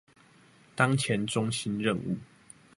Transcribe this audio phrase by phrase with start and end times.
[0.75, 2.17] 當前中心任務